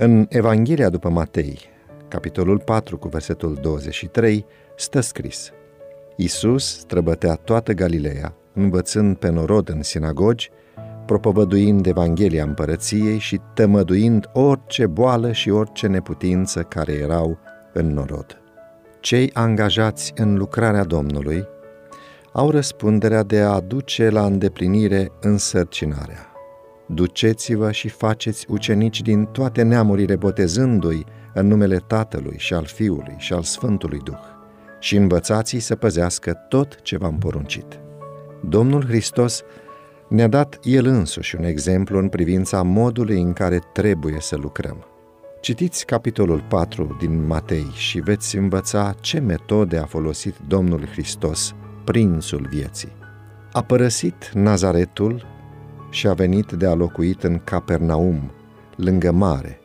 În 0.00 0.26
Evanghelia 0.28 0.88
după 0.88 1.08
Matei, 1.08 1.58
capitolul 2.08 2.58
4 2.58 2.98
cu 2.98 3.08
versetul 3.08 3.58
23, 3.62 4.46
stă 4.76 5.00
scris 5.00 5.50
Iisus 6.16 6.78
străbătea 6.78 7.34
toată 7.34 7.72
Galileea, 7.72 8.34
învățând 8.52 9.16
pe 9.16 9.30
norod 9.30 9.68
în 9.68 9.82
sinagogi, 9.82 10.50
propovăduind 11.06 11.86
Evanghelia 11.86 12.44
împărăției 12.44 13.18
și 13.18 13.40
tămăduind 13.54 14.30
orice 14.32 14.86
boală 14.86 15.32
și 15.32 15.50
orice 15.50 15.86
neputință 15.86 16.62
care 16.62 16.92
erau 16.92 17.38
în 17.72 17.92
norod. 17.92 18.40
Cei 19.00 19.30
angajați 19.32 20.12
în 20.16 20.36
lucrarea 20.36 20.84
Domnului 20.84 21.46
au 22.32 22.50
răspunderea 22.50 23.22
de 23.22 23.40
a 23.40 23.48
aduce 23.48 24.08
la 24.08 24.24
îndeplinire 24.24 25.12
însărcinarea. 25.20 26.27
Duceți-vă 26.88 27.70
și 27.70 27.88
faceți 27.88 28.46
ucenici 28.48 29.02
din 29.02 29.24
toate 29.24 29.62
neamurile, 29.62 30.16
botezându-i 30.16 31.06
în 31.34 31.46
numele 31.46 31.76
Tatălui 31.76 32.36
și 32.38 32.54
al 32.54 32.64
Fiului 32.64 33.14
și 33.16 33.32
al 33.32 33.42
Sfântului 33.42 34.00
Duh 34.04 34.36
și 34.80 34.96
învățați-i 34.96 35.58
să 35.58 35.76
păzească 35.76 36.32
tot 36.48 36.82
ce 36.82 36.96
v-am 36.96 37.18
poruncit. 37.18 37.80
Domnul 38.48 38.84
Hristos 38.84 39.42
ne-a 40.08 40.28
dat 40.28 40.58
El 40.62 40.86
însuși 40.86 41.36
un 41.36 41.44
exemplu 41.44 41.98
în 41.98 42.08
privința 42.08 42.62
modului 42.62 43.20
în 43.20 43.32
care 43.32 43.60
trebuie 43.72 44.16
să 44.20 44.36
lucrăm. 44.36 44.86
Citiți 45.40 45.86
capitolul 45.86 46.44
4 46.48 46.96
din 47.00 47.26
Matei 47.26 47.70
și 47.72 48.00
veți 48.00 48.36
învăța 48.36 48.94
ce 49.00 49.18
metode 49.18 49.78
a 49.78 49.84
folosit 49.84 50.34
Domnul 50.46 50.86
Hristos, 50.86 51.54
prințul 51.84 52.46
vieții. 52.50 52.96
A 53.52 53.62
părăsit 53.62 54.30
Nazaretul 54.34 55.26
și 55.90 56.06
a 56.06 56.12
venit 56.12 56.52
de 56.52 56.66
a 56.66 56.74
locuit 56.74 57.22
în 57.22 57.40
Capernaum, 57.44 58.30
lângă 58.76 59.12
mare, 59.12 59.60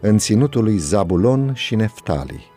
în 0.00 0.18
ținutul 0.18 0.64
lui 0.64 0.76
Zabulon 0.76 1.52
și 1.54 1.74
Neftali, 1.74 2.50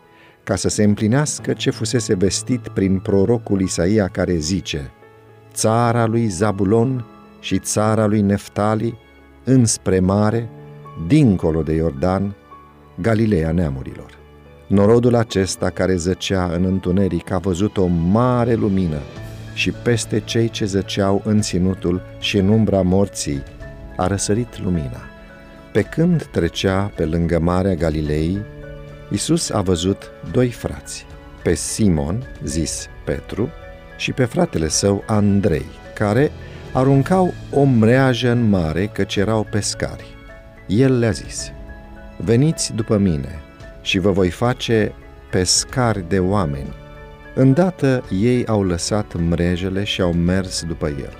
ca 0.44 0.56
să 0.56 0.68
se 0.68 0.84
împlinească 0.84 1.52
ce 1.52 1.70
fusese 1.70 2.14
vestit 2.14 2.68
prin 2.68 2.98
prorocul 2.98 3.60
Isaia 3.60 4.08
care 4.08 4.34
zice 4.34 4.90
Țara 5.52 6.06
lui 6.06 6.26
Zabulon 6.26 7.04
și 7.40 7.58
țara 7.58 8.06
lui 8.06 8.20
Neftali, 8.20 8.98
înspre 9.44 10.00
mare, 10.00 10.48
dincolo 11.06 11.62
de 11.62 11.72
Iordan, 11.72 12.34
Galileea 13.00 13.52
neamurilor. 13.52 14.18
Norodul 14.68 15.14
acesta 15.14 15.70
care 15.70 15.96
zăcea 15.96 16.50
în 16.54 16.64
întuneric 16.64 17.30
a 17.30 17.38
văzut 17.38 17.76
o 17.76 17.86
mare 17.86 18.54
lumină 18.54 18.98
și 19.56 19.70
peste 19.70 20.20
cei 20.20 20.48
ce 20.48 20.64
zăceau 20.64 21.22
în 21.24 21.40
ținutul 21.40 22.02
și 22.18 22.36
în 22.36 22.48
umbra 22.48 22.82
morții 22.82 23.42
a 23.96 24.06
răsărit 24.06 24.62
lumina. 24.62 25.00
Pe 25.72 25.82
când 25.82 26.24
trecea 26.24 26.92
pe 26.94 27.04
lângă 27.04 27.38
Marea 27.38 27.74
Galilei, 27.74 28.38
Isus 29.10 29.50
a 29.50 29.60
văzut 29.60 30.10
doi 30.32 30.50
frați, 30.50 31.06
pe 31.42 31.54
Simon, 31.54 32.22
zis 32.44 32.86
Petru, 33.04 33.48
și 33.96 34.12
pe 34.12 34.24
fratele 34.24 34.68
său 34.68 35.02
Andrei, 35.06 35.66
care 35.94 36.30
aruncau 36.72 37.34
o 37.50 37.64
mreajă 37.64 38.30
în 38.30 38.48
mare 38.48 38.86
căci 38.86 39.16
erau 39.16 39.46
pescari. 39.50 40.16
El 40.66 40.98
le-a 40.98 41.10
zis, 41.10 41.52
Veniți 42.16 42.72
după 42.74 42.96
mine 42.96 43.40
și 43.82 43.98
vă 43.98 44.10
voi 44.10 44.30
face 44.30 44.92
pescari 45.30 46.08
de 46.08 46.18
oameni. 46.18 46.84
Îndată 47.38 48.04
ei 48.10 48.46
au 48.46 48.62
lăsat 48.62 49.14
mrejele 49.14 49.84
și 49.84 50.00
au 50.00 50.12
mers 50.12 50.64
după 50.64 50.86
el. 50.88 51.16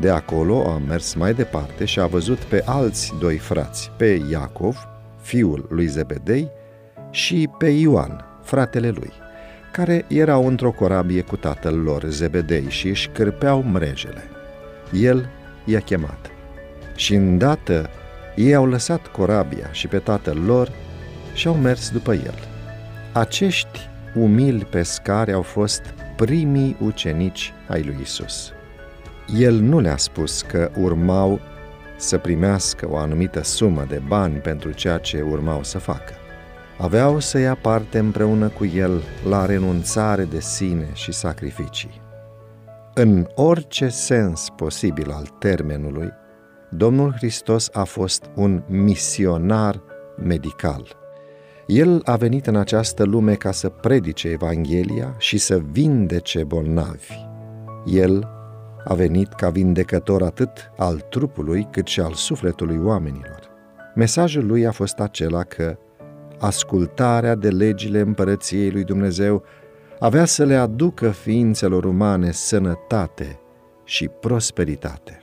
De 0.00 0.10
acolo 0.10 0.66
a 0.68 0.80
mers 0.86 1.14
mai 1.14 1.34
departe 1.34 1.84
și 1.84 2.00
a 2.00 2.06
văzut 2.06 2.38
pe 2.38 2.62
alți 2.64 3.12
doi 3.18 3.36
frați, 3.36 3.90
pe 3.96 4.22
Iacov, 4.30 4.88
fiul 5.20 5.66
lui 5.70 5.86
Zebedei, 5.86 6.50
și 7.10 7.48
pe 7.58 7.68
Ioan, 7.68 8.24
fratele 8.42 8.88
lui, 8.88 9.12
care 9.72 10.04
erau 10.08 10.46
într-o 10.46 10.70
corabie 10.70 11.20
cu 11.20 11.36
tatăl 11.36 11.78
lor, 11.78 12.04
Zebedei, 12.04 12.66
și 12.68 12.88
își 12.88 13.08
cârpeau 13.08 13.62
mrejele. 13.62 14.22
El 14.92 15.28
i-a 15.64 15.80
chemat. 15.80 16.30
Și 16.94 17.14
îndată 17.14 17.90
ei 18.34 18.54
au 18.54 18.66
lăsat 18.66 19.06
corabia 19.06 19.68
și 19.72 19.86
pe 19.86 19.98
tatăl 19.98 20.38
lor 20.46 20.72
și 21.34 21.46
au 21.46 21.54
mers 21.54 21.90
după 21.90 22.12
el. 22.12 22.38
Acești 23.12 23.88
umili 24.16 24.64
pescari 24.64 25.32
au 25.32 25.42
fost 25.42 25.94
primii 26.16 26.76
ucenici 26.80 27.52
ai 27.68 27.82
lui 27.82 27.96
Isus. 28.02 28.52
El 29.38 29.54
nu 29.54 29.80
le-a 29.80 29.96
spus 29.96 30.42
că 30.42 30.70
urmau 30.78 31.40
să 31.96 32.18
primească 32.18 32.88
o 32.90 32.96
anumită 32.96 33.42
sumă 33.42 33.84
de 33.88 34.02
bani 34.06 34.34
pentru 34.34 34.70
ceea 34.70 34.98
ce 34.98 35.20
urmau 35.20 35.62
să 35.62 35.78
facă. 35.78 36.12
Aveau 36.78 37.20
să 37.20 37.38
ia 37.38 37.54
parte 37.54 37.98
împreună 37.98 38.48
cu 38.48 38.64
el 38.64 39.02
la 39.28 39.46
renunțare 39.46 40.24
de 40.24 40.40
sine 40.40 40.88
și 40.92 41.12
sacrificii. 41.12 42.00
În 42.94 43.26
orice 43.34 43.88
sens 43.88 44.48
posibil 44.56 45.10
al 45.10 45.26
termenului, 45.38 46.12
Domnul 46.70 47.12
Hristos 47.12 47.68
a 47.72 47.84
fost 47.84 48.30
un 48.34 48.62
misionar 48.66 49.82
medical. 50.22 51.05
El 51.66 52.00
a 52.04 52.16
venit 52.16 52.46
în 52.46 52.56
această 52.56 53.04
lume 53.04 53.34
ca 53.34 53.52
să 53.52 53.68
predice 53.68 54.28
Evanghelia 54.28 55.14
și 55.18 55.38
să 55.38 55.60
vindece 55.70 56.44
bolnavi. 56.44 57.12
El 57.84 58.28
a 58.84 58.94
venit 58.94 59.32
ca 59.32 59.50
vindecător 59.50 60.22
atât 60.22 60.70
al 60.76 61.00
trupului 61.00 61.68
cât 61.70 61.86
și 61.86 62.00
al 62.00 62.12
sufletului 62.12 62.78
oamenilor. 62.82 63.50
Mesajul 63.94 64.46
lui 64.46 64.66
a 64.66 64.70
fost 64.70 64.98
acela 64.98 65.42
că 65.42 65.78
ascultarea 66.38 67.34
de 67.34 67.48
legile 67.48 68.00
împărăției 68.00 68.70
lui 68.70 68.84
Dumnezeu 68.84 69.42
avea 69.98 70.24
să 70.24 70.44
le 70.44 70.54
aducă 70.54 71.10
ființelor 71.10 71.84
umane 71.84 72.30
sănătate 72.30 73.40
și 73.84 74.08
prosperitate. 74.08 75.18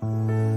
thank 0.00 0.30
you 0.30 0.51